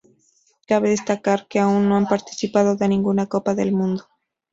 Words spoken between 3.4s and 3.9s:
del